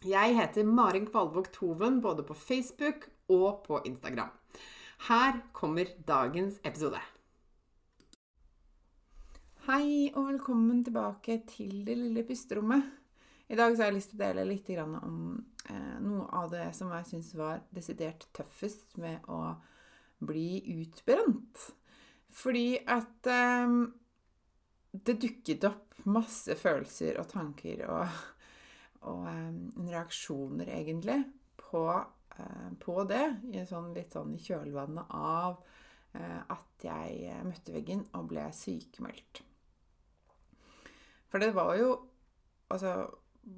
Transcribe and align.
Jeg 0.00 0.32
heter 0.32 0.64
Marin 0.64 1.04
Kvalvåg 1.04 1.50
Toven 1.52 1.98
både 2.00 2.22
på 2.24 2.32
Facebook 2.32 3.02
og 3.28 3.58
på 3.66 3.82
Instagram. 3.84 4.30
Her 5.10 5.42
kommer 5.52 5.90
dagens 6.08 6.56
episode. 6.64 7.02
Hei 9.66 10.08
og 10.14 10.30
velkommen 10.30 10.80
tilbake 10.86 11.42
til 11.52 11.84
det 11.84 11.98
lille 12.00 12.24
pusterommet. 12.24 12.88
I 13.52 13.60
dag 13.60 13.76
har 13.76 13.90
jeg 13.90 13.98
lyst 13.98 14.14
til 14.14 14.22
å 14.22 14.24
dele 14.24 14.48
litt 14.48 14.72
om 14.80 15.36
eh, 15.68 16.00
noe 16.00 16.24
av 16.32 16.48
det 16.56 16.70
som 16.80 16.96
jeg 16.96 17.10
syns 17.12 17.36
var 17.36 17.60
desidert 17.68 18.24
tøffest 18.32 18.96
med 18.96 19.28
å 19.28 19.52
bli 20.24 20.62
utbrent. 20.80 21.68
Fordi 22.32 22.80
at 22.88 23.28
um, 23.68 23.82
det 24.96 25.20
dukket 25.20 25.68
opp 25.68 26.04
masse 26.08 26.56
følelser 26.56 27.20
og 27.20 27.34
tanker 27.36 27.84
og 27.92 28.20
og 29.08 29.26
um, 29.26 29.60
reaksjoner, 29.88 30.68
egentlig, 30.76 31.22
på, 31.60 31.84
uh, 31.96 32.70
på 32.80 32.96
det. 33.08 33.24
I 33.54 33.64
sånn, 33.68 33.92
litt 33.96 34.16
sånn 34.16 34.34
i 34.36 34.42
kjølvannet 34.42 35.14
av 35.16 35.60
uh, 35.60 36.42
at 36.52 36.84
jeg 36.84 37.38
møtte 37.46 37.74
veggen 37.76 38.04
og 38.18 38.28
ble 38.32 38.48
sykemeldt. 38.56 39.42
For 41.30 41.42
det 41.42 41.52
var 41.56 41.76
jo 41.80 41.98
Altså, 42.70 42.90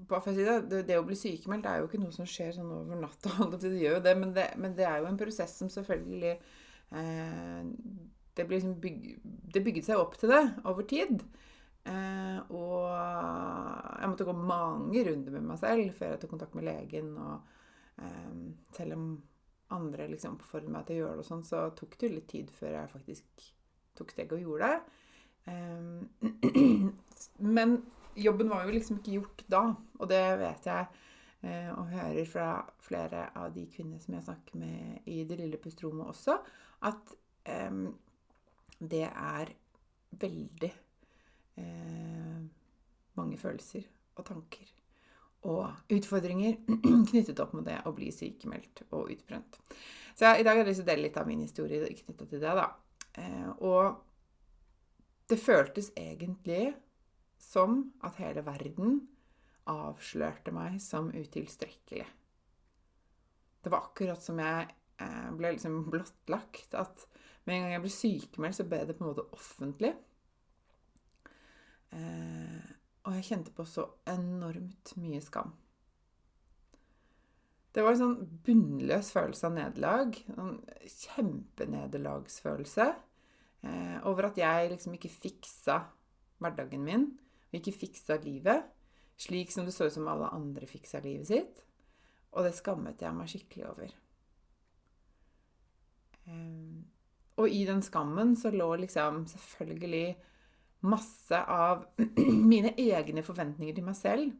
bare 0.08 0.22
for 0.24 0.32
å 0.32 0.32
si 0.32 0.44
det, 0.46 0.54
det, 0.70 0.78
det 0.88 0.96
å 0.96 1.04
bli 1.04 1.16
sykemeldt 1.20 1.66
er 1.68 1.82
jo 1.82 1.88
ikke 1.88 1.98
noe 2.00 2.14
som 2.14 2.24
skjer 2.24 2.54
sånn 2.56 2.70
over 2.72 2.96
natta. 2.96 3.34
Det 3.60 3.74
gjør 3.76 3.98
jo 3.98 4.04
det, 4.06 4.14
men 4.16 4.32
det, 4.32 4.46
men 4.56 4.76
det 4.78 4.86
er 4.88 5.02
jo 5.02 5.08
en 5.10 5.18
prosess 5.20 5.52
som 5.60 5.68
selvfølgelig 5.68 6.30
eh, 6.32 7.66
det, 8.36 8.46
liksom 8.48 8.78
byg, 8.80 9.02
det 9.52 9.64
bygget 9.66 9.90
seg 9.90 10.00
opp 10.00 10.16
til 10.20 10.32
det 10.32 10.42
over 10.64 10.86
tid. 10.88 11.26
Eh, 11.82 12.38
og 12.54 12.86
jeg 12.94 14.10
måtte 14.12 14.26
gå 14.28 14.34
mange 14.36 15.02
runder 15.08 15.34
med 15.34 15.48
meg 15.48 15.58
selv 15.58 15.96
før 15.98 16.12
jeg 16.12 16.22
tok 16.22 16.34
kontakt 16.36 16.56
med 16.58 16.66
legen. 16.68 17.12
Og 17.18 18.02
eh, 18.06 18.34
selv 18.76 18.98
om 18.98 19.06
andre 19.72 20.10
liksom 20.12 20.36
oppfordret 20.38 20.72
meg 20.72 20.86
til 20.86 20.98
å 21.00 21.02
gjøre 21.02 21.16
det, 21.18 21.24
og 21.24 21.30
sånn, 21.30 21.46
så 21.46 21.64
tok 21.76 21.96
det 22.00 22.12
litt 22.12 22.28
tid 22.30 22.52
før 22.54 22.76
jeg 22.76 22.92
faktisk 22.92 23.46
tok 23.98 24.12
steget 24.14 24.36
og 24.36 24.44
gjorde 24.44 24.68
det. 24.72 25.00
Eh, 25.52 26.84
men 27.56 27.80
jobben 28.18 28.52
var 28.52 28.66
jo 28.66 28.76
liksom 28.76 29.00
ikke 29.00 29.16
gjort 29.18 29.46
da, 29.50 29.64
og 29.98 30.12
det 30.12 30.26
vet 30.42 30.70
jeg. 30.70 31.08
Og 31.42 31.88
hører 31.90 32.26
fra 32.30 32.48
flere 32.86 33.24
av 33.34 33.48
de 33.50 33.64
kvinnene 33.66 33.98
som 33.98 34.14
jeg 34.14 34.22
snakker 34.28 34.60
med 34.60 35.08
i 35.10 35.24
det 35.26 35.40
lille 35.40 35.58
pusterommet 35.58 36.12
også, 36.12 36.36
at 36.86 37.10
det 38.78 39.00
er 39.08 39.50
veldig 40.22 40.70
eh, 41.60 42.38
mange 43.18 43.40
følelser 43.40 43.88
og 44.16 44.26
tanker 44.28 44.70
og 45.48 45.92
utfordringer 45.92 46.60
knyttet 47.10 47.40
opp 47.42 47.54
mot 47.56 47.66
det 47.66 47.80
å 47.88 47.92
bli 47.96 48.12
sykemeldt 48.14 48.84
og 48.90 49.10
utbrent. 49.14 49.58
Så 50.14 50.28
jeg, 50.28 50.42
i 50.42 50.46
dag 50.46 50.54
har 50.54 50.62
jeg 50.62 50.70
lyst 50.70 50.82
til 50.82 50.86
å 50.86 50.90
dele 50.92 51.06
litt 51.08 51.18
av 51.18 51.28
min 51.28 51.42
historie 51.42 51.88
knyttet 51.98 52.28
til 52.30 52.42
det. 52.42 52.54
da. 52.58 52.68
Eh, 53.18 53.48
og 53.64 54.02
det 55.30 55.40
føltes 55.40 55.90
egentlig 55.98 56.74
som 57.42 57.88
at 58.06 58.20
hele 58.22 58.44
verden 58.46 59.00
avslørte 59.70 60.54
meg 60.54 60.78
som 60.82 61.10
utilstrekkelig. 61.14 62.06
Det 63.62 63.70
var 63.70 63.88
akkurat 63.88 64.22
som 64.22 64.38
jeg 64.42 64.70
eh, 65.02 65.28
ble 65.38 65.54
liksom 65.56 65.84
blottlagt. 65.90 66.74
At 66.78 67.06
med 67.46 67.56
en 67.56 67.66
gang 67.66 67.76
jeg 67.76 67.84
ble 67.84 67.94
sykemeldt, 67.96 68.58
så 68.58 68.68
ble 68.68 68.82
det 68.86 68.98
på 68.98 69.06
en 69.06 69.10
måte 69.10 69.26
offentlig. 69.34 69.94
Eh, 71.92 72.62
og 73.02 73.16
jeg 73.18 73.26
kjente 73.26 73.52
på 73.54 73.64
så 73.68 73.84
enormt 74.08 74.94
mye 75.00 75.20
skam. 75.24 75.52
Det 77.72 77.80
var 77.80 77.94
en 77.94 78.02
sånn 78.02 78.38
bunnløs 78.44 79.08
følelse 79.14 79.48
av 79.48 79.54
nederlag. 79.56 80.18
En 80.36 80.58
kjempenederlagsfølelse 80.84 82.86
eh, 82.92 83.98
over 84.08 84.28
at 84.28 84.40
jeg 84.40 84.72
liksom 84.74 84.92
ikke 84.98 85.12
fiksa 85.12 85.76
hverdagen 86.42 86.82
min, 86.84 87.06
og 87.48 87.58
ikke 87.58 87.78
fiksa 87.84 88.18
livet, 88.24 88.66
slik 89.20 89.52
som 89.54 89.68
det 89.68 89.74
så 89.76 89.88
ut 89.88 89.94
som 89.94 90.08
alle 90.10 90.32
andre 90.34 90.68
fiksa 90.68 91.00
livet 91.04 91.28
sitt. 91.30 91.62
Og 92.32 92.46
det 92.46 92.54
skammet 92.56 93.02
jeg 93.02 93.16
meg 93.16 93.30
skikkelig 93.30 93.64
over. 93.70 93.94
Eh, 96.28 96.76
og 97.40 97.46
i 97.48 97.64
den 97.68 97.82
skammen 97.84 98.36
så 98.36 98.52
lå 98.52 98.68
liksom 98.84 99.24
selvfølgelig 99.32 100.06
masse 100.82 101.38
av 101.48 101.86
mine 102.52 102.74
egne 102.80 103.22
forventninger 103.26 103.76
til 103.76 103.86
meg 103.86 103.98
selv 103.98 104.32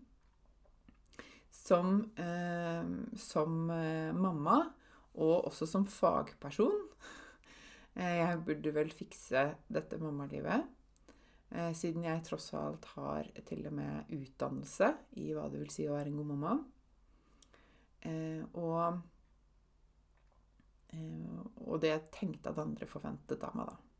som, 1.53 2.11
eh, 2.17 3.17
som 3.17 3.71
eh, 3.71 4.13
mamma, 4.13 4.73
og 5.15 5.47
også 5.47 5.67
som 5.69 5.87
fagperson. 5.87 6.89
Eh, 7.95 8.17
jeg 8.19 8.41
burde 8.47 8.75
vel 8.75 8.93
fikse 8.97 9.45
dette 9.69 10.01
mammalivet. 10.01 10.65
Eh, 11.53 11.73
siden 11.77 12.09
jeg 12.09 12.25
tross 12.27 12.53
alt 12.57 12.89
har 12.97 13.29
til 13.47 13.67
og 13.69 13.77
med 13.77 14.13
utdannelse 14.17 14.95
i 15.21 15.31
hva 15.37 15.49
det 15.53 15.61
vil 15.61 15.73
si 15.73 15.87
å 15.87 15.97
være 15.99 16.13
en 16.13 16.21
god 16.23 16.31
mamma. 16.35 16.61
Og, 18.03 18.97
og 21.63 21.77
det 21.79 21.93
jeg 21.93 22.09
tenkte 22.17 22.51
at 22.51 22.59
andre 22.59 22.89
forventet 22.91 23.45
av 23.47 23.55
meg, 23.55 23.69
da. 23.71 23.92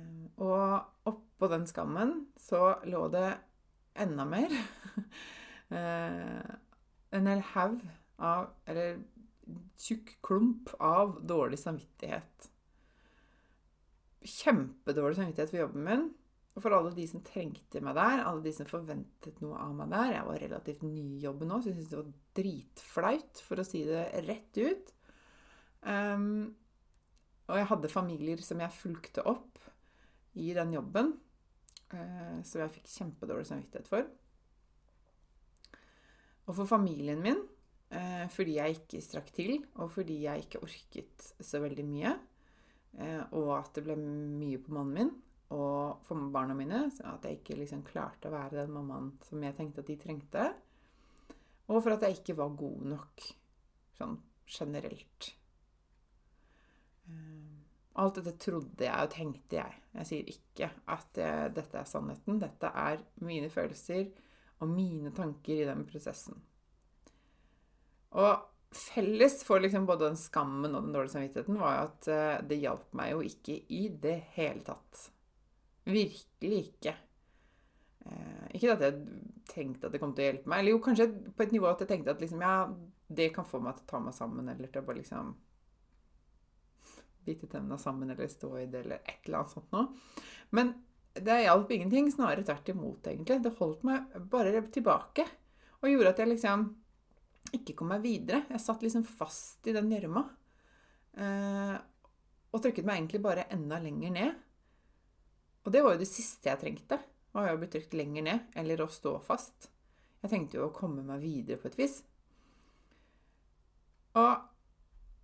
Eh, 0.00 0.30
og 0.40 1.10
oppå 1.10 1.50
den 1.52 1.66
skammen 1.68 2.14
så 2.40 2.80
lå 2.88 3.06
det 3.12 3.28
enda 4.00 4.28
mer. 4.28 4.56
Eh, 5.70 6.54
en 7.14 7.28
hel 7.30 7.42
haug 7.52 7.82
av 8.18 8.48
Eller 8.66 8.96
tjukk 9.78 10.16
klump 10.26 10.72
av 10.82 11.12
dårlig 11.22 11.60
samvittighet. 11.62 12.48
Kjempedårlig 14.18 15.20
samvittighet 15.20 15.52
for 15.52 15.60
jobben 15.60 15.86
min. 15.86 16.02
Og 16.56 16.64
for 16.64 16.74
alle 16.74 16.90
de 16.96 17.06
som 17.06 17.22
trengte 17.22 17.78
meg 17.86 17.94
der, 17.94 18.24
alle 18.26 18.42
de 18.42 18.52
som 18.56 18.66
forventet 18.66 19.38
noe 19.44 19.62
av 19.62 19.76
meg 19.78 19.94
der. 19.94 20.16
Jeg 20.16 20.26
var 20.26 20.42
relativt 20.42 20.82
ny 20.82 21.04
i 21.04 21.22
jobben 21.22 21.52
nå, 21.52 21.60
så 21.62 21.70
jeg 21.70 21.78
syntes 21.78 21.92
det 21.92 22.00
var 22.00 22.10
dritflaut, 22.40 23.42
for 23.46 23.62
å 23.62 23.68
si 23.70 23.84
det 23.86 24.04
rett 24.26 24.58
ut. 24.58 24.92
Um, 25.86 26.50
og 27.46 27.62
jeg 27.62 27.70
hadde 27.70 27.94
familier 27.94 28.42
som 28.42 28.60
jeg 28.66 28.80
fulgte 28.82 29.22
opp 29.30 29.62
i 30.38 30.52
den 30.54 30.74
jobben. 30.76 31.14
Eh, 31.90 32.42
som 32.46 32.62
jeg 32.62 32.74
fikk 32.76 32.90
kjempedårlig 32.92 33.48
samvittighet 33.48 33.88
for. 33.90 34.06
Og 36.46 36.54
for 36.54 36.66
familien 36.70 37.22
min, 37.22 37.40
eh, 37.90 38.26
fordi 38.30 38.58
jeg 38.58 38.78
ikke 38.78 39.02
strakk 39.02 39.32
til, 39.34 39.64
og 39.76 39.90
fordi 39.90 40.22
jeg 40.22 40.46
ikke 40.46 40.62
orket 40.62 41.32
så 41.40 41.60
veldig 41.62 41.86
mye. 41.86 42.14
Eh, 42.98 43.22
og 43.32 43.58
at 43.58 43.74
det 43.74 43.84
ble 43.86 43.96
mye 43.96 44.58
på 44.58 44.72
mannen 44.72 44.94
min. 44.94 45.12
og 45.50 45.98
for 46.06 46.14
barna 46.30 46.54
mine. 46.54 46.92
Så 46.94 47.02
at 47.10 47.24
jeg 47.26 47.40
ikke 47.40 47.58
liksom 47.58 47.82
klarte 47.82 48.28
å 48.28 48.30
være 48.30 48.60
den 48.60 48.70
mammaen 48.70 49.08
som 49.26 49.42
jeg 49.42 49.56
tenkte 49.56 49.80
at 49.82 49.88
de 49.88 49.96
trengte. 49.98 50.44
Og 51.66 51.82
for 51.82 51.90
at 51.90 52.02
jeg 52.06 52.20
ikke 52.20 52.36
var 52.38 52.54
god 52.54 52.84
nok 52.86 53.24
sånn 53.98 54.14
generelt. 54.46 55.32
Eh, 58.00 58.04
alt 58.04 58.20
dette 58.20 58.36
trodde 58.40 58.84
jeg 58.84 59.06
og 59.06 59.12
tenkte 59.12 59.58
jeg. 59.60 59.80
Jeg 59.94 60.08
sier 60.08 60.30
ikke 60.32 60.70
at 60.88 61.18
jeg, 61.20 61.52
dette 61.56 61.78
er 61.78 61.88
sannheten. 61.88 62.40
Dette 62.40 62.70
er 62.72 63.02
mine 63.20 63.50
følelser 63.50 64.08
og 64.60 64.68
mine 64.68 65.12
tanker 65.16 65.62
i 65.62 65.68
den 65.68 65.84
prosessen. 65.88 66.40
Og 68.10 68.46
felles 68.70 69.40
for 69.46 69.60
liksom 69.60 69.86
både 69.86 70.08
den 70.08 70.18
skammen 70.18 70.74
og 70.74 70.84
den 70.84 70.92
dårlige 70.94 71.14
samvittigheten 71.14 71.58
var 71.58 71.86
at 71.88 72.08
eh, 72.10 72.42
det 72.46 72.60
hjalp 72.62 72.92
meg 72.94 73.12
jo 73.14 73.22
ikke 73.26 73.56
i 73.68 73.88
det 74.02 74.18
hele 74.36 74.62
tatt. 74.66 75.10
Virkelig 75.90 76.60
ikke. 76.68 76.94
Eh, 78.06 78.46
ikke 78.54 78.76
at 78.76 78.84
jeg 78.86 79.00
tenkte 79.50 79.88
at 79.88 79.94
det 79.94 80.00
kom 80.02 80.14
til 80.14 80.24
å 80.24 80.28
hjelpe 80.28 80.50
meg, 80.50 80.62
eller 80.62 80.76
jo, 80.76 80.82
kanskje 80.84 81.08
på 81.34 81.46
et 81.46 81.54
nivå 81.54 81.70
at 81.70 81.82
jeg 81.82 81.90
tenkte 81.90 82.14
at 82.14 82.22
liksom, 82.22 82.44
ja, 82.44 82.68
det 83.10 83.32
kan 83.34 83.48
få 83.48 83.58
meg 83.64 83.78
til 83.78 83.88
å 83.88 83.90
ta 83.90 84.02
meg 84.04 84.14
sammen, 84.14 84.52
eller 84.52 84.70
til 84.70 84.82
å 84.82 84.86
bare 84.86 85.00
liksom 85.00 85.32
bite 87.26 87.48
tennene 87.50 87.78
sammen, 87.80 88.10
eller 88.10 88.30
stå 88.30 88.52
i 88.58 88.66
det, 88.70 88.84
eller 88.84 89.02
et 89.04 89.26
eller 89.26 89.40
annet 89.40 89.54
sånt 89.54 89.74
noe. 89.74 89.88
Men 90.56 90.72
det 91.14 91.42
hjalp 91.44 91.70
ingenting. 91.74 92.10
Snarere 92.12 92.44
tvert 92.46 92.68
imot, 92.72 93.06
egentlig. 93.06 93.40
Det 93.42 93.54
holdt 93.58 93.82
meg 93.86 94.12
bare 94.30 94.62
tilbake. 94.72 95.26
Og 95.80 95.90
gjorde 95.90 96.14
at 96.14 96.22
jeg 96.22 96.32
liksom 96.32 96.66
ikke 97.56 97.74
kom 97.78 97.90
meg 97.90 98.04
videre. 98.04 98.44
Jeg 98.52 98.62
satt 98.62 98.84
liksom 98.84 99.06
fast 99.08 99.66
i 99.66 99.74
den 99.74 99.90
gjørma. 99.90 100.22
Eh, 101.18 101.76
og 102.50 102.62
trykket 102.62 102.86
meg 102.86 103.00
egentlig 103.00 103.22
bare 103.24 103.48
enda 103.54 103.80
lenger 103.82 104.14
ned. 104.14 104.38
Og 105.64 105.74
det 105.74 105.82
var 105.84 105.94
jo 105.94 106.02
det 106.02 106.10
siste 106.10 106.50
jeg 106.50 106.62
trengte. 106.62 107.00
Var 107.34 107.50
jo 107.50 107.56
å 107.58 107.60
bli 107.60 107.70
trykt 107.70 107.94
lenger 107.94 108.26
ned, 108.26 108.46
eller 108.58 108.82
å 108.82 108.90
stå 108.90 109.16
fast. 109.22 109.70
Jeg 110.20 110.32
tenkte 110.32 110.58
jo 110.58 110.68
å 110.68 110.74
komme 110.74 111.04
meg 111.06 111.22
videre 111.22 111.60
på 111.60 111.70
et 111.70 111.78
vis. 111.78 112.00
Og 114.18 114.49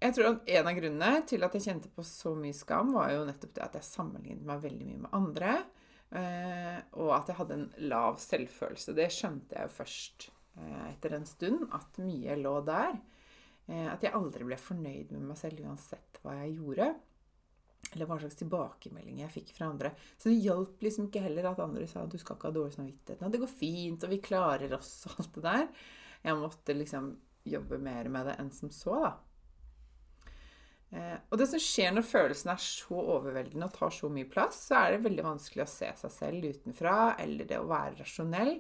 jeg 0.03 0.15
tror 0.17 0.31
at 0.31 0.53
en 0.59 0.71
av 0.71 0.79
grunnene 0.79 1.25
til 1.29 1.47
at 1.47 1.57
jeg 1.57 1.67
kjente 1.67 1.91
på 1.93 2.05
så 2.07 2.35
mye 2.37 2.57
skam, 2.57 2.95
var 2.97 3.15
jo 3.15 3.27
nettopp 3.29 3.57
det 3.57 3.65
at 3.65 3.77
jeg 3.79 3.89
sammenlignet 3.89 4.47
meg 4.47 4.65
veldig 4.65 4.87
mye 4.91 5.03
med 5.07 5.17
andre. 5.17 5.59
Eh, 6.17 6.79
og 7.03 7.13
at 7.17 7.33
jeg 7.33 7.41
hadde 7.41 7.59
en 7.59 7.69
lav 7.91 8.19
selvfølelse. 8.23 8.95
Det 8.97 9.09
skjønte 9.13 9.57
jeg 9.57 9.71
jo 9.71 9.77
først 9.81 10.31
Eh, 10.57 10.91
etter 10.91 11.13
en 11.13 11.27
stund 11.27 11.69
at 11.77 11.99
mye 12.01 12.37
lå 12.41 12.55
der. 12.65 12.97
Eh, 13.67 13.89
at 13.91 14.05
jeg 14.05 14.15
aldri 14.17 14.47
ble 14.47 14.57
fornøyd 14.61 15.13
med 15.13 15.29
meg 15.33 15.41
selv 15.41 15.61
uansett 15.65 16.21
hva 16.23 16.39
jeg 16.41 16.57
gjorde. 16.57 16.89
Eller 17.93 18.09
hva 18.09 18.19
slags 18.19 18.39
tilbakemelding 18.41 19.21
jeg 19.23 19.35
fikk 19.35 19.53
fra 19.57 19.69
andre. 19.71 19.93
Så 20.17 20.31
det 20.31 20.41
hjalp 20.43 20.81
liksom 20.83 21.07
ikke 21.09 21.23
heller 21.27 21.51
at 21.53 21.63
andre 21.63 21.87
sa 21.91 22.03
at 22.05 22.13
du 22.13 22.19
skal 22.19 22.39
ikke 22.39 22.51
ha 22.51 22.57
dårlig 22.57 22.75
samvittighet. 22.75 23.29
Det 23.33 23.43
går 23.43 23.53
fint, 23.53 24.03
og 24.03 24.13
vi 24.13 24.23
klarer 24.25 24.75
oss 24.79 24.95
og 25.11 25.21
alt 25.21 25.37
det 25.37 25.45
der. 25.47 25.69
Jeg 26.27 26.41
måtte 26.41 26.77
liksom 26.77 27.13
jobbe 27.47 27.79
mer 27.79 28.09
med 28.11 28.27
det 28.27 28.41
enn 28.43 28.51
som 28.55 28.73
så, 28.75 28.97
da. 29.05 29.13
Eh, 30.97 31.17
og 31.29 31.41
det 31.41 31.49
som 31.51 31.61
skjer 31.61 31.93
når 31.93 32.07
følelsen 32.09 32.53
er 32.55 32.63
så 32.63 32.97
overveldende 32.97 33.69
og 33.69 33.77
tar 33.77 33.93
så 33.93 34.09
mye 34.13 34.29
plass, 34.31 34.63
så 34.71 34.81
er 34.81 34.95
det 34.95 35.05
veldig 35.05 35.27
vanskelig 35.27 35.67
å 35.67 35.71
se 35.71 35.93
seg 36.01 36.15
selv 36.15 36.51
utenfra, 36.57 36.99
eller 37.23 37.49
det 37.49 37.61
å 37.61 37.69
være 37.69 37.99
rasjonell 38.01 38.55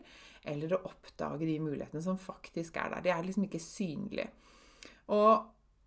eller 0.46 0.76
å 0.76 0.82
oppdage 0.86 1.48
de 1.48 1.56
mulighetene 1.62 2.02
som 2.04 2.18
faktisk 2.20 2.76
er 2.78 2.92
der. 2.92 3.02
De 3.02 3.12
er 3.14 3.24
liksom 3.26 3.46
ikke 3.48 3.62
synlige. 3.62 4.28
Og 5.14 5.46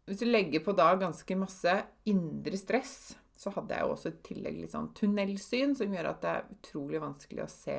hvis 0.10 0.20
du 0.24 0.26
legger 0.28 0.64
på 0.66 0.74
da 0.76 0.90
ganske 1.00 1.38
masse 1.40 1.76
indre 2.10 2.58
stress, 2.60 3.14
så 3.40 3.54
hadde 3.56 3.78
jeg 3.78 3.86
jo 3.86 3.94
også 3.94 4.12
i 4.12 4.20
tillegg 4.26 4.58
litt 4.58 4.74
sånn 4.74 4.90
tunnelsyn, 4.98 5.78
som 5.78 5.94
gjør 5.96 6.10
at 6.10 6.24
det 6.24 6.34
er 6.34 6.50
utrolig 6.58 7.00
vanskelig 7.04 7.46
å 7.46 7.54
se 7.54 7.78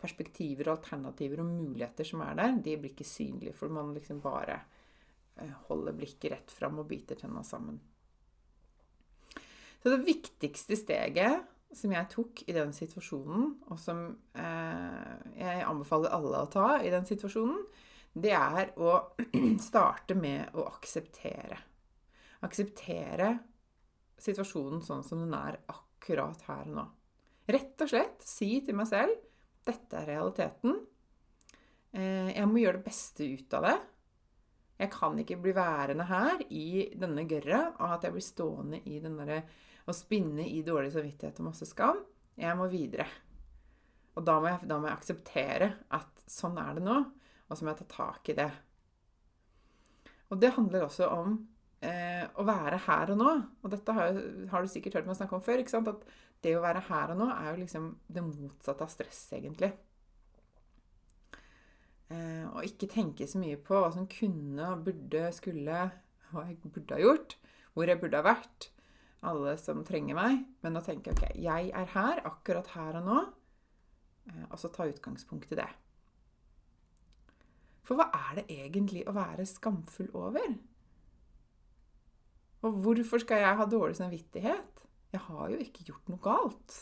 perspektiver 0.00 0.70
og 0.70 0.78
alternativer 0.78 1.42
og 1.42 1.50
muligheter 1.50 2.08
som 2.08 2.22
er 2.24 2.38
der. 2.38 2.56
De 2.64 2.78
blir 2.80 2.94
ikke 2.94 3.08
synlige, 3.08 3.56
for 3.58 3.72
man 3.72 3.92
liksom 3.96 4.22
bare 4.24 4.60
eh, 5.42 5.52
holder 5.68 5.98
blikket 5.98 6.32
rett 6.32 6.54
fram 6.54 6.80
og 6.80 6.88
biter 6.88 7.18
tenna 7.20 7.44
sammen. 7.44 7.80
Så 9.86 9.92
det 9.92 10.02
viktigste 10.02 10.74
steget 10.74 11.44
som 11.78 11.92
jeg 11.94 12.08
tok 12.10 12.40
i 12.50 12.54
den 12.56 12.72
situasjonen, 12.74 13.52
og 13.70 13.78
som 13.78 14.00
eh, 14.34 15.10
jeg 15.38 15.60
anbefaler 15.62 16.10
alle 16.10 16.40
å 16.42 16.48
ta 16.50 16.80
i 16.82 16.88
den 16.90 17.04
situasjonen, 17.06 17.60
det 18.18 18.32
er 18.34 18.72
å 18.82 18.96
starte 19.68 20.16
med 20.18 20.56
å 20.58 20.64
akseptere. 20.72 21.60
Akseptere 22.42 23.28
situasjonen 24.18 24.82
sånn 24.82 25.04
som 25.06 25.22
den 25.22 25.36
er 25.38 25.60
akkurat 25.70 26.42
her 26.48 26.66
nå. 26.66 26.82
Rett 27.46 27.86
og 27.86 27.92
slett 27.92 28.26
si 28.26 28.56
til 28.66 28.74
meg 28.80 28.90
selv 28.90 29.14
dette 29.70 30.00
er 30.00 30.10
realiteten. 30.16 30.80
Eh, 31.94 32.32
jeg 32.32 32.50
må 32.50 32.58
gjøre 32.58 32.80
det 32.80 32.88
beste 32.88 33.30
ut 33.38 33.54
av 33.60 33.68
det. 33.68 33.76
Jeg 34.82 34.92
kan 34.98 35.22
ikke 35.22 35.38
bli 35.46 35.54
værende 35.54 36.10
her 36.10 36.42
i 36.50 36.90
denne 36.98 37.22
gørra 37.30 37.62
av 37.78 38.00
at 38.00 38.10
jeg 38.10 38.18
blir 38.18 38.28
stående 38.32 38.82
i 38.90 38.98
den 39.06 39.14
derre 39.22 39.44
å 39.86 39.94
spinne 39.94 40.46
i 40.50 40.62
dårlig 40.66 40.92
samvittighet 40.94 41.40
og 41.40 41.48
masse 41.50 41.68
skam. 41.68 42.02
Jeg 42.36 42.58
må 42.58 42.66
videre. 42.70 43.06
Og 44.16 44.24
da 44.26 44.38
må, 44.40 44.50
jeg, 44.50 44.68
da 44.68 44.78
må 44.80 44.88
jeg 44.88 44.98
akseptere 44.98 45.72
at 45.94 46.24
sånn 46.30 46.56
er 46.60 46.78
det 46.78 46.84
nå, 46.86 46.96
og 47.46 47.52
så 47.52 47.64
må 47.64 47.72
jeg 47.72 47.82
ta 47.82 47.88
tak 47.92 48.32
i 48.32 48.36
det. 48.38 48.48
Og 50.32 50.40
det 50.42 50.54
handler 50.56 50.86
også 50.86 51.08
om 51.14 51.36
eh, 51.84 52.24
å 52.34 52.46
være 52.46 52.80
her 52.88 53.12
og 53.14 53.20
nå. 53.20 53.32
Og 53.62 53.72
dette 53.72 53.94
har, 53.94 54.20
har, 54.50 54.64
du 54.64 54.72
sikkert 54.72 54.98
hørt 54.98 55.10
meg 55.10 55.18
snakke 55.18 55.36
om 55.38 55.44
før. 55.44 55.62
ikke 55.62 55.76
sant? 55.76 55.90
At 55.92 56.06
det 56.42 56.56
å 56.56 56.64
være 56.64 56.82
her 56.88 57.12
og 57.14 57.20
nå 57.20 57.28
er 57.32 57.50
jo 57.52 57.60
liksom 57.62 57.90
det 58.12 58.24
motsatte 58.26 58.86
av 58.86 58.90
stress, 58.92 59.20
egentlig. 59.36 59.70
Eh, 62.10 62.46
og 62.50 62.66
ikke 62.66 62.90
tenke 62.90 63.28
så 63.30 63.38
mye 63.42 63.58
på 63.60 63.78
hva 63.78 63.92
som 63.94 64.08
kunne, 64.10 64.74
burde, 64.86 65.28
skulle 65.34 65.86
Hva 66.32 66.42
jeg 66.48 66.58
burde 66.64 66.96
ha 66.96 67.04
gjort. 67.04 67.36
Hvor 67.76 67.92
jeg 67.92 68.00
burde 68.02 68.18
ha 68.18 68.26
vært 68.26 68.70
alle 69.26 69.56
som 69.60 69.84
trenger 69.86 70.18
meg, 70.18 70.44
men 70.62 70.78
å 70.78 70.84
tenke 70.84 71.14
ok, 71.14 71.24
jeg 71.40 71.72
er 71.72 71.90
her, 71.94 72.22
akkurat 72.28 72.68
her 72.74 73.00
og 73.00 73.08
nå, 73.08 73.18
eh, 74.30 74.44
og 74.50 74.58
så 74.60 74.70
ta 74.72 74.86
utgangspunkt 74.88 75.52
i 75.54 75.60
det. 75.60 75.68
For 77.86 77.98
hva 77.98 78.08
er 78.10 78.40
det 78.40 78.48
egentlig 78.50 79.04
å 79.06 79.14
være 79.14 79.46
skamfull 79.46 80.10
over? 80.18 80.56
Og 82.66 82.82
hvorfor 82.82 83.22
skal 83.22 83.44
jeg 83.44 83.58
ha 83.60 83.66
dårlig 83.70 83.98
samvittighet? 84.00 84.84
Jeg 85.14 85.22
har 85.28 85.52
jo 85.52 85.58
ikke 85.62 85.86
gjort 85.86 86.10
noe 86.10 86.22
galt. 86.24 86.80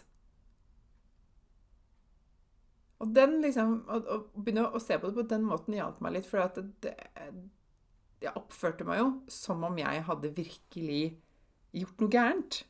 Og 3.04 3.10
den 3.12 3.37
liksom, 3.44 3.82
å, 3.90 4.19
begynne 4.38 4.70
å 4.70 4.80
se 4.80 4.96
på 4.96 5.10
det 5.10 5.18
på 5.18 5.26
den 5.35 5.44
måten 5.44 5.76
hjalp 5.76 6.00
meg 6.04 6.16
litt, 6.16 6.28
for 6.30 6.40
at 6.40 6.56
det, 6.82 6.94
jeg 8.23 8.32
oppførte 8.38 8.87
meg 8.88 9.02
jo 9.02 9.09
som 9.28 9.64
om 9.66 9.76
jeg 9.76 10.04
hadde 10.09 10.32
virkelig 10.37 11.02
gjort 11.75 12.00
noe 12.02 12.12
gærent. 12.12 12.62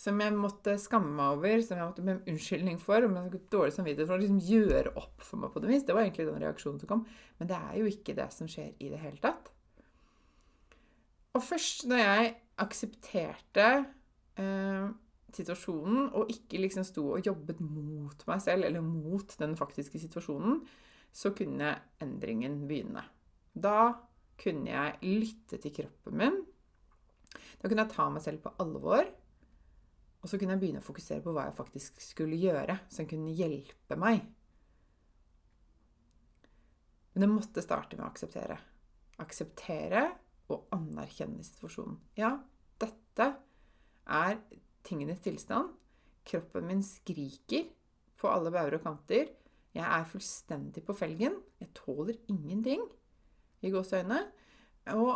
Som 0.00 0.20
jeg 0.22 0.32
måtte 0.32 0.76
skamme 0.80 1.10
meg 1.12 1.36
over, 1.36 1.62
som 1.64 1.76
jeg 1.76 1.88
måtte 1.90 2.04
be 2.06 2.14
om 2.16 2.28
unnskyldning 2.32 2.78
for. 2.80 3.04
Om 3.04 3.16
jeg 3.18 3.30
skulle 3.30 3.52
dårlig 3.54 3.76
samvittighet 3.76 4.08
for 4.08 4.16
å 4.16 4.22
liksom 4.22 4.42
gjøre 4.48 4.94
opp 5.02 5.24
for 5.26 5.42
meg 5.42 5.52
på 5.52 5.62
det 5.62 5.72
vis. 5.72 5.86
Det 5.86 5.96
var 5.96 6.06
egentlig 6.06 6.28
den 6.30 6.44
reaksjonen 6.44 6.80
som 6.82 6.90
kom. 6.92 7.06
Men 7.40 7.50
det 7.50 7.58
er 7.58 7.78
jo 7.80 7.90
ikke 7.90 8.16
det 8.16 8.28
som 8.34 8.48
skjer 8.50 8.72
i 8.78 8.90
det 8.92 9.00
hele 9.02 9.20
tatt. 9.22 9.50
Og 11.36 11.44
først 11.46 11.86
når 11.90 12.02
jeg 12.02 12.30
aksepterte 12.60 13.66
eh, 14.40 14.86
situasjonen, 15.36 16.10
og 16.18 16.30
ikke 16.32 16.60
liksom 16.64 16.86
sto 16.86 17.06
og 17.14 17.26
jobbet 17.26 17.60
mot 17.62 18.24
meg 18.28 18.42
selv, 18.42 18.66
eller 18.66 18.84
mot 18.84 19.36
den 19.40 19.56
faktiske 19.58 20.00
situasjonen, 20.02 20.62
så 21.12 21.32
kunne 21.34 21.74
endringen 22.02 22.62
begynne. 22.70 23.04
Da 23.54 23.92
kunne 24.40 24.70
jeg 24.70 24.98
lytte 25.20 25.60
til 25.60 25.74
kroppen 25.74 26.18
min 26.18 26.40
da 27.60 27.68
kunne 27.68 27.84
jeg 27.84 27.92
ta 27.92 28.06
meg 28.12 28.24
selv 28.24 28.42
på 28.44 28.52
alvor. 28.62 29.08
Og 30.20 30.28
så 30.28 30.36
kunne 30.40 30.56
jeg 30.56 30.62
begynne 30.62 30.82
å 30.82 30.84
fokusere 30.84 31.24
på 31.24 31.32
hva 31.32 31.46
jeg 31.48 31.56
faktisk 31.56 32.00
skulle 32.04 32.38
gjøre, 32.40 32.76
som 32.92 33.08
kunne 33.08 33.32
hjelpe 33.36 33.96
meg. 34.00 34.22
Men 37.12 37.24
det 37.24 37.30
måtte 37.32 37.64
starte 37.64 37.96
med 37.96 38.06
å 38.06 38.10
akseptere. 38.10 38.56
Akseptere 39.20 40.04
og 40.52 40.68
anerkjenne 40.74 41.44
situasjonen. 41.44 41.98
Ja, 42.18 42.34
dette 42.80 43.26
er 44.10 44.38
tingenes 44.86 45.22
tilstand. 45.24 45.74
Kroppen 46.26 46.68
min 46.68 46.84
skriker 46.84 47.68
på 48.20 48.30
alle 48.30 48.52
bauger 48.52 48.78
og 48.78 48.84
kanter. 48.84 49.32
Jeg 49.76 49.86
er 49.86 50.08
fullstendig 50.10 50.84
på 50.86 50.96
felgen. 50.98 51.38
Jeg 51.60 51.72
tåler 51.76 52.18
ingenting 52.32 52.82
i 53.64 53.72
gåseøynene. 53.72 54.22
Og 54.96 55.12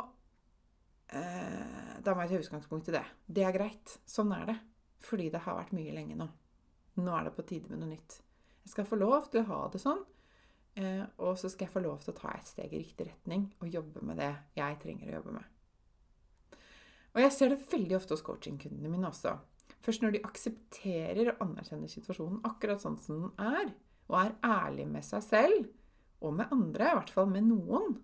eh, 1.13 2.01
da 2.05 2.15
må 2.15 2.25
jeg 2.25 2.33
ta 2.33 2.41
utgangspunkt 2.47 2.89
i 2.91 2.97
det. 2.97 3.05
Det 3.27 3.45
er 3.45 3.57
greit. 3.57 3.99
Sånn 4.09 4.33
er 4.37 4.49
det. 4.53 4.57
Fordi 5.05 5.29
det 5.33 5.43
har 5.45 5.59
vært 5.59 5.75
mye 5.77 5.95
lenge 5.95 6.17
nå. 6.19 6.29
Nå 7.03 7.15
er 7.17 7.29
det 7.29 7.35
på 7.37 7.45
tide 7.49 7.71
med 7.71 7.83
noe 7.83 7.93
nytt. 7.93 8.21
Jeg 8.65 8.73
skal 8.73 8.89
få 8.89 8.97
lov 9.01 9.29
til 9.33 9.43
å 9.43 9.49
ha 9.51 9.63
det 9.73 9.83
sånn. 9.83 10.05
Eh, 10.75 11.03
og 11.23 11.37
så 11.39 11.51
skal 11.53 11.69
jeg 11.69 11.75
få 11.75 11.83
lov 11.85 12.01
til 12.03 12.15
å 12.15 12.19
ta 12.19 12.33
et 12.35 12.49
steg 12.49 12.73
i 12.73 12.81
riktig 12.81 13.07
retning 13.07 13.47
og 13.63 13.71
jobbe 13.71 14.01
med 14.03 14.19
det 14.19 14.33
jeg 14.59 14.79
trenger 14.83 15.11
å 15.11 15.19
jobbe 15.21 15.35
med. 15.37 15.51
Og 17.15 17.21
jeg 17.23 17.35
ser 17.35 17.53
det 17.53 17.67
veldig 17.71 17.95
ofte 18.01 18.17
hos 18.17 18.25
coachingkundene 18.27 18.91
mine 18.91 19.07
også. 19.07 19.37
Først 19.85 20.03
når 20.03 20.17
de 20.17 20.25
aksepterer 20.27 21.31
og 21.31 21.45
anerkjenner 21.45 21.93
situasjonen 21.93 22.41
akkurat 22.49 22.83
sånn 22.83 22.99
som 22.99 23.21
den 23.21 23.45
er, 23.45 23.71
og 24.11 24.19
er 24.19 24.35
ærlig 24.45 24.89
med 24.91 25.07
seg 25.07 25.23
selv 25.25 26.25
og 26.25 26.35
med 26.41 26.51
andre, 26.55 26.91
i 26.91 26.99
hvert 26.99 27.13
fall 27.13 27.31
med 27.31 27.47
noen, 27.47 27.95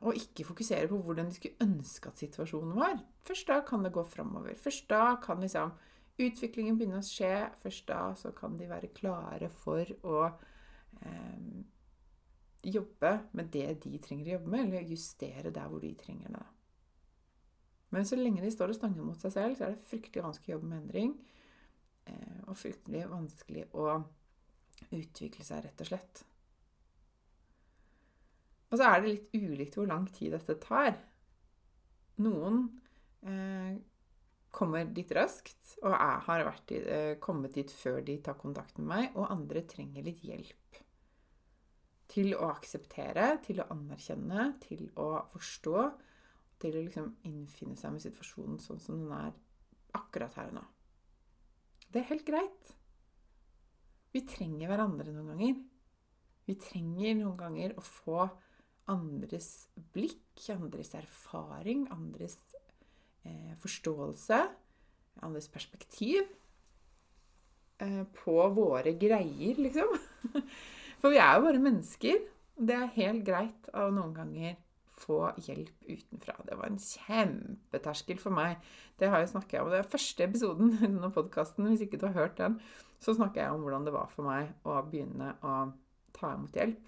og 0.00 0.16
ikke 0.16 0.46
fokusere 0.48 0.88
på 0.90 0.98
hvordan 1.04 1.30
de 1.30 1.36
skulle 1.36 1.64
ønske 1.64 2.10
at 2.10 2.20
situasjonen 2.20 2.76
var, 2.78 3.00
først 3.26 3.48
da 3.50 3.60
kan 3.66 3.84
det 3.84 3.94
gå 3.94 4.04
framover. 4.06 4.56
Først 4.58 4.88
da 4.90 5.16
kan 5.22 5.40
liksom 5.42 5.72
utviklingen 6.18 6.78
begynne 6.78 7.00
å 7.02 7.06
skje. 7.06 7.32
Først 7.62 7.88
da 7.90 8.02
så 8.18 8.32
kan 8.36 8.56
de 8.58 8.68
være 8.70 8.92
klare 8.96 9.50
for 9.52 9.90
å 10.06 10.22
eh, 11.02 11.48
jobbe 12.68 13.12
med 13.38 13.50
det 13.54 13.80
de 13.84 13.98
trenger 14.02 14.30
å 14.30 14.36
jobbe 14.38 14.54
med, 14.54 14.66
eller 14.66 14.92
justere 14.92 15.54
der 15.54 15.68
hvor 15.70 15.82
de 15.84 15.94
trenger 15.98 16.34
det. 16.34 16.46
Men 17.94 18.04
så 18.04 18.18
lenge 18.18 18.44
de 18.44 18.52
står 18.52 18.74
og 18.74 18.76
stanger 18.76 19.04
mot 19.04 19.20
seg 19.20 19.32
selv, 19.32 19.56
så 19.56 19.64
er 19.64 19.74
det 19.74 19.88
fryktelig 19.88 20.24
vanskelig 20.26 20.52
å 20.52 20.58
jobbe 20.58 20.72
med 20.72 20.82
endring. 20.82 21.14
Eh, 22.08 22.40
og 22.46 22.58
fryktelig 22.58 23.06
vanskelig 23.08 23.68
å 23.72 24.00
utvikle 24.92 25.46
seg, 25.46 25.64
rett 25.64 25.84
og 25.84 25.88
slett. 25.88 26.24
Og 28.68 28.76
så 28.76 28.88
er 28.88 29.00
det 29.00 29.12
litt 29.12 29.36
ulikt 29.36 29.78
hvor 29.78 29.88
lang 29.88 30.04
tid 30.12 30.34
dette 30.36 30.58
tar. 30.60 30.96
Noen 32.24 32.64
eh, 33.24 33.78
kommer 34.54 34.90
dit 34.92 35.12
raskt 35.16 35.78
og 35.82 35.94
jeg 35.94 36.20
har 36.26 36.44
vært, 36.48 36.74
eh, 36.76 37.14
kommet 37.22 37.56
dit 37.56 37.72
før 37.72 38.02
de 38.04 38.18
tar 38.24 38.36
kontakt 38.40 38.78
med 38.80 38.90
meg, 38.90 39.16
og 39.16 39.30
andre 39.32 39.64
trenger 39.68 40.04
litt 40.04 40.20
hjelp. 40.26 40.82
Til 42.08 42.32
å 42.36 42.50
akseptere, 42.50 43.30
til 43.44 43.60
å 43.62 43.68
anerkjenne, 43.72 44.50
til 44.64 44.88
å 45.00 45.10
forstå 45.32 45.88
til 46.62 46.74
å 46.74 46.82
liksom 46.82 47.12
innfinne 47.28 47.78
seg 47.78 47.94
med 47.94 48.02
situasjonen 48.02 48.58
sånn 48.62 48.82
som 48.82 48.98
den 48.98 49.14
er 49.14 49.34
akkurat 49.98 50.34
her 50.38 50.50
og 50.50 50.58
nå. 50.58 50.64
Det 51.88 52.02
er 52.02 52.10
helt 52.10 52.26
greit. 52.26 52.72
Vi 54.12 54.24
trenger 54.28 54.70
hverandre 54.70 55.12
noen 55.14 55.30
ganger. 55.32 55.60
Vi 56.48 56.56
trenger 56.60 57.16
noen 57.20 57.38
ganger 57.38 57.76
å 57.78 57.84
få 57.84 58.26
andres 58.88 59.68
blikk, 59.94 60.48
andres 60.54 60.94
erfaring, 60.96 61.86
andres 61.92 62.38
eh, 63.26 63.54
forståelse, 63.62 64.40
andres 65.26 65.48
perspektiv 65.52 66.22
eh, 67.82 68.04
på 68.22 68.38
våre 68.56 68.94
greier, 69.00 69.60
liksom. 69.60 69.92
For 71.00 71.14
vi 71.14 71.20
er 71.22 71.36
jo 71.36 71.44
bare 71.46 71.62
mennesker. 71.62 72.24
Det 72.58 72.74
er 72.74 72.96
helt 72.96 73.22
greit 73.26 73.68
å 73.70 73.86
noen 73.94 74.16
ganger 74.16 74.56
få 74.98 75.28
hjelp 75.46 75.86
utenfra. 75.86 76.34
Det 76.46 76.56
var 76.58 76.70
en 76.70 76.80
kjempeterskel 76.82 78.18
for 78.18 78.34
meg. 78.34 78.58
Det 78.98 79.10
har 79.12 79.22
jeg 79.22 79.32
snakket 79.32 79.62
om. 79.62 79.70
Det 79.70 79.78
er 79.78 79.92
første 79.92 80.26
episoden 80.26 80.72
i 80.74 80.80
denne 80.82 81.12
podkasten. 81.14 81.68
Hvis 81.70 81.84
ikke 81.86 82.00
du 82.00 82.08
har 82.08 82.16
hørt 82.16 82.38
den, 82.40 82.58
så 82.98 83.14
snakker 83.14 83.44
jeg 83.44 83.54
om 83.54 83.62
hvordan 83.62 83.86
det 83.86 83.94
var 83.94 84.10
for 84.10 84.26
meg 84.26 84.50
å 84.66 84.80
begynne 84.88 85.36
å 85.46 85.54
ta 86.18 86.34
imot 86.34 86.58
hjelp. 86.58 86.80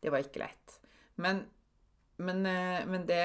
Det 0.00 0.12
var 0.12 0.24
ikke 0.24 0.42
lett. 0.42 0.76
Men, 1.20 1.44
men, 2.16 2.44
eh, 2.46 2.82
men 2.88 3.06
det, 3.08 3.24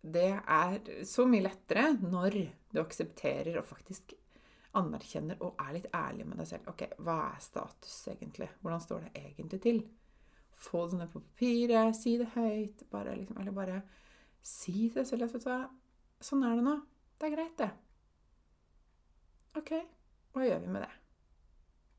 det 0.00 0.30
er 0.38 1.04
så 1.06 1.26
mye 1.28 1.44
lettere 1.48 1.90
når 1.98 2.38
du 2.70 2.80
aksepterer 2.82 3.58
og 3.58 3.68
faktisk 3.68 4.14
anerkjenner 4.78 5.40
og 5.42 5.58
er 5.58 5.74
litt 5.74 5.88
ærlig 5.96 6.26
med 6.28 6.38
deg 6.38 6.50
selv. 6.52 6.68
Ok, 6.70 6.86
hva 7.02 7.16
er 7.32 7.42
status 7.42 7.96
egentlig? 8.12 8.50
Hvordan 8.62 8.84
står 8.84 9.06
det 9.06 9.24
egentlig 9.24 9.60
til? 9.64 9.82
Få 10.60 10.84
det 10.90 11.00
ned 11.00 11.10
på 11.10 11.22
papiret, 11.24 11.96
si 11.96 12.14
det 12.20 12.30
høyt. 12.36 12.84
Bare, 12.92 13.16
liksom, 13.18 13.40
eller 13.40 13.56
bare 13.56 13.80
si 14.44 14.90
det 14.94 15.06
selv. 15.08 15.26
Vet 15.32 15.46
du 15.46 15.50
hva? 15.50 15.62
Sånn 16.22 16.44
er 16.46 16.58
det 16.58 16.66
nå. 16.66 16.76
Det 17.18 17.28
er 17.28 17.34
greit, 17.34 17.56
det. 17.58 17.70
OK, 19.58 19.72
hva 20.30 20.46
gjør 20.46 20.60
vi 20.62 20.70
med 20.70 20.84
det? 20.84 20.92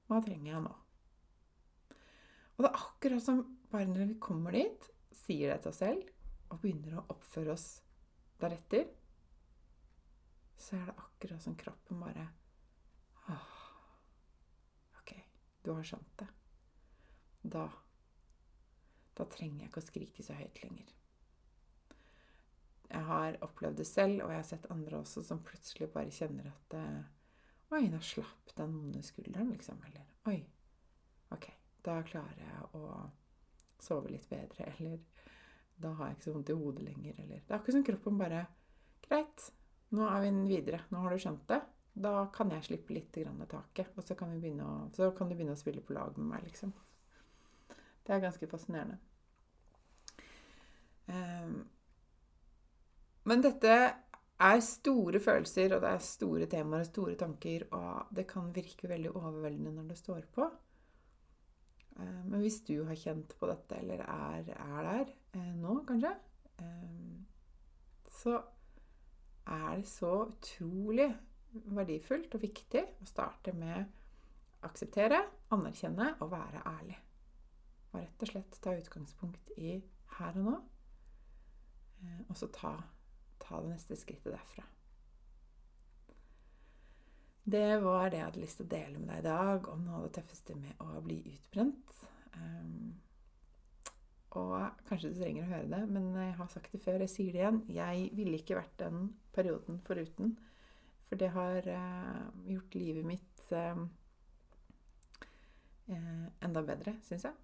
Hva 0.07 0.21
trenger 0.23 0.53
jeg 0.53 0.63
nå? 0.63 0.75
Og 2.55 2.63
det 2.63 2.69
er 2.69 2.83
akkurat 2.85 3.23
som 3.25 3.41
bare 3.71 3.89
når 3.89 4.11
vi 4.13 4.17
kommer 4.23 4.55
dit, 4.55 4.89
sier 5.15 5.53
det 5.53 5.61
til 5.63 5.71
oss 5.73 5.81
selv 5.83 6.51
og 6.51 6.59
begynner 6.63 6.97
å 6.99 7.05
oppføre 7.13 7.53
oss 7.53 7.67
deretter, 8.41 8.89
så 10.61 10.77
er 10.77 10.89
det 10.89 10.97
akkurat 11.01 11.43
som 11.43 11.55
kroppen 11.57 12.01
bare 12.03 12.27
Åh, 13.31 13.53
OK, 14.99 15.13
du 15.63 15.71
har 15.73 15.85
skjønt 15.87 16.19
det. 16.19 16.27
Da 17.41 17.69
da 19.17 19.27
trenger 19.29 19.65
jeg 19.65 19.69
ikke 19.69 19.81
å 19.81 19.85
skrike 19.85 20.25
så 20.25 20.35
høyt 20.37 20.59
lenger. 20.63 20.91
Jeg 22.91 23.07
har 23.07 23.37
opplevd 23.45 23.79
det 23.79 23.87
selv, 23.87 24.23
og 24.23 24.33
jeg 24.33 24.41
har 24.41 24.47
sett 24.47 24.69
andre 24.73 24.99
også 24.99 25.23
som 25.23 25.43
plutselig 25.47 25.91
bare 25.93 26.13
kjenner 26.13 26.51
at 26.51 26.77
Oi, 27.71 27.85
nå 27.87 28.01
slapp 28.03 28.51
den 28.57 28.73
vonde 28.75 28.99
skulderen, 29.05 29.53
liksom. 29.53 29.77
Eller 29.87 30.07
Oi, 30.27 30.41
OK, 31.31 31.45
da 31.85 32.01
klarer 32.07 32.41
jeg 32.41 32.65
å 32.75 32.87
sove 33.83 34.11
litt 34.13 34.27
bedre. 34.29 34.69
Eller 34.77 34.99
da 35.81 35.93
har 35.97 36.09
jeg 36.09 36.17
ikke 36.17 36.27
så 36.27 36.35
vondt 36.35 36.53
i 36.53 36.57
hodet 36.57 36.85
lenger. 36.85 37.17
Eller 37.17 37.41
Det 37.41 37.49
er 37.49 37.59
akkurat 37.59 37.77
som 37.77 37.85
kroppen 37.87 38.19
bare 38.21 38.47
Greit, 39.01 39.47
nå 39.91 40.05
er 40.07 40.21
vi 40.23 40.31
videre. 40.47 40.83
Nå 40.91 41.01
har 41.03 41.11
du 41.11 41.19
skjønt 41.19 41.47
det. 41.49 41.59
Da 41.91 42.13
kan 42.31 42.51
jeg 42.53 42.63
slippe 42.63 42.95
litt 42.95 43.11
grann 43.17 43.41
av 43.43 43.49
taket. 43.51 43.91
Og 43.97 44.05
så 44.07 44.15
kan, 44.15 44.31
å, 44.37 44.71
så 44.95 45.09
kan 45.17 45.27
du 45.27 45.35
begynne 45.35 45.57
å 45.57 45.59
spille 45.59 45.83
på 45.83 45.97
lag 45.97 46.15
med 46.17 46.29
meg, 46.35 46.45
liksom. 46.47 46.71
Det 48.05 48.13
er 48.15 48.23
ganske 48.23 48.47
fascinerende. 48.49 48.97
Ehm, 51.11 51.57
men 53.27 53.43
dette 53.43 53.75
er 54.41 54.63
store 54.65 55.21
følelser, 55.21 55.75
og 55.75 55.83
det 55.83 55.91
er 55.91 56.05
store 56.05 56.47
temaer 56.49 56.85
og 56.85 56.89
store 56.89 57.17
tanker, 57.19 57.67
og 57.77 58.15
det 58.15 58.25
kan 58.29 58.49
virke 58.55 58.89
veldig 58.89 59.13
overveldende 59.13 59.75
når 59.75 59.91
det 59.91 59.99
står 59.99 60.25
på. 60.33 60.47
Hvis 62.41 62.61
du 62.67 62.83
har 62.87 62.97
kjent 62.97 63.35
på 63.39 63.49
dette, 63.49 63.77
eller 63.81 64.03
er, 64.05 64.51
er 64.55 64.87
der 64.87 65.13
eh, 65.37 65.53
nå, 65.57 65.81
kanskje, 65.87 66.13
eh, 66.61 67.21
så 68.21 68.39
er 69.51 69.77
det 69.81 69.87
så 69.89 70.11
utrolig 70.27 71.09
verdifullt 71.51 72.35
og 72.37 72.43
viktig 72.45 72.83
å 73.01 73.07
starte 73.09 73.53
med 73.57 73.89
akseptere, 74.65 75.23
anerkjenne 75.51 76.13
og 76.21 76.31
være 76.31 76.61
ærlig. 76.69 76.97
Og 77.91 77.99
rett 77.99 78.23
og 78.23 78.31
slett 78.31 78.59
ta 78.63 78.75
utgangspunkt 78.77 79.51
i 79.57 79.79
her 80.17 80.37
og 80.37 80.45
nå. 80.47 80.59
Eh, 82.01 82.21
og 82.27 82.37
så 82.37 82.49
ta, 82.53 82.75
ta 83.41 83.63
det 83.63 83.73
neste 83.73 83.97
skrittet 83.99 84.33
derfra. 84.33 84.65
Det 87.51 87.81
var 87.81 88.09
det 88.09 88.19
jeg 88.19 88.27
hadde 88.27 88.41
lyst 88.43 88.59
til 88.61 88.67
å 88.67 88.71
dele 88.71 88.99
med 89.01 89.09
deg 89.09 89.23
i 89.23 89.27
dag 89.27 89.67
om 89.71 89.81
noe 89.83 89.97
av 89.97 90.03
det 90.05 90.13
tøffeste 90.19 90.55
med 90.55 90.83
å 90.83 91.01
bli 91.03 91.17
utbrent. 91.33 91.95
Um, 92.37 92.93
og 94.39 94.53
kanskje 94.87 95.11
du 95.11 95.19
trenger 95.19 95.43
å 95.43 95.51
høre 95.51 95.67
det, 95.73 95.81
men 95.91 96.11
jeg 96.15 96.35
har 96.37 96.51
sagt 96.51 96.71
det 96.71 96.79
før, 96.83 97.01
jeg 97.03 97.11
sier 97.11 97.35
det 97.35 97.41
igjen. 97.41 97.59
Jeg 97.75 98.07
ville 98.15 98.39
ikke 98.39 98.59
vært 98.61 98.77
den 98.79 99.09
perioden 99.35 99.81
foruten. 99.87 100.37
For 101.09 101.19
det 101.19 101.33
har 101.35 101.67
uh, 101.67 102.27
gjort 102.47 102.75
livet 102.79 103.03
mitt 103.03 103.41
uh, 103.51 103.81
uh, 105.91 106.27
enda 106.47 106.63
bedre, 106.63 106.95
syns 107.03 107.27
jeg. 107.27 107.35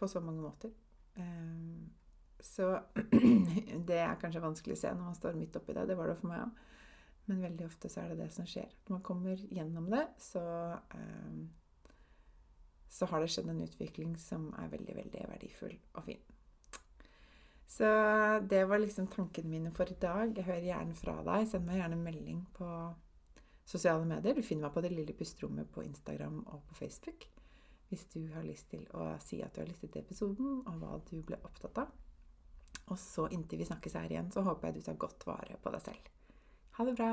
På 0.00 0.08
så 0.08 0.22
mange 0.24 0.40
måter. 0.40 0.72
Um, 1.20 1.90
så 2.40 2.72
det 3.90 4.00
er 4.00 4.16
kanskje 4.20 4.40
vanskelig 4.40 4.78
å 4.78 4.80
se 4.80 4.94
når 4.94 5.10
man 5.10 5.18
står 5.18 5.36
midt 5.36 5.60
oppi 5.60 5.76
det. 5.76 5.84
Det 5.90 5.98
var 5.98 6.08
det 6.08 6.16
for 6.22 6.32
meg 6.32 6.46
òg. 6.46 6.66
Men 7.28 7.44
veldig 7.44 7.66
ofte 7.68 7.90
så 7.92 8.00
er 8.02 8.14
det 8.14 8.24
det 8.24 8.30
som 8.34 8.48
skjer. 8.48 8.72
Når 8.86 8.96
man 8.96 9.02
kommer 9.06 9.42
gjennom 9.52 9.90
det, 9.92 10.06
så, 10.18 10.42
um, 10.96 11.42
så 12.90 13.06
har 13.06 13.22
det 13.22 13.30
skjedd 13.30 13.48
en 13.52 13.62
utvikling 13.64 14.16
som 14.18 14.50
er 14.58 14.70
veldig, 14.72 14.96
veldig 14.96 15.24
verdifull 15.30 15.76
og 15.94 16.04
fin. 16.08 16.22
Så 17.70 17.86
det 18.50 18.64
var 18.66 18.82
liksom 18.82 19.06
tankene 19.06 19.48
mine 19.48 19.70
for 19.70 19.86
i 19.86 19.94
dag. 20.02 20.32
Jeg 20.34 20.44
hører 20.44 20.66
gjerne 20.66 20.96
fra 20.98 21.14
deg. 21.22 21.46
Send 21.46 21.68
meg 21.68 21.78
gjerne 21.78 21.98
melding 22.00 22.40
på 22.56 22.70
sosiale 23.62 24.08
medier. 24.10 24.34
Du 24.34 24.42
finner 24.42 24.66
meg 24.66 24.74
på 24.74 24.82
Det 24.82 24.90
lille 24.90 25.14
pusterommet 25.14 25.70
på 25.70 25.84
Instagram 25.86 26.40
og 26.48 26.64
på 26.66 26.80
Facebook. 26.80 27.28
Hvis 27.88 28.08
du 28.10 28.24
har 28.34 28.42
lyst 28.46 28.72
til 28.74 28.82
å 28.94 29.12
si 29.22 29.38
at 29.42 29.54
du 29.54 29.62
har 29.62 29.70
lyttet 29.70 29.92
til 29.94 30.02
episoden, 30.02 30.58
og 30.66 30.82
hva 30.82 30.98
du 31.10 31.20
ble 31.26 31.38
opptatt 31.46 31.78
av. 31.84 31.94
Og 32.90 32.98
så 32.98 33.28
inntil 33.30 33.62
vi 33.62 33.70
snakkes 33.70 33.98
her 33.98 34.10
igjen, 34.10 34.32
så 34.34 34.42
håper 34.46 34.70
jeg 34.70 34.80
du 34.80 34.88
tar 34.88 34.98
godt 35.06 35.26
vare 35.30 35.58
på 35.62 35.74
deg 35.74 35.86
selv. 35.86 36.10
Ha 36.78 36.86
det 36.86 36.96
bra! 36.98 37.12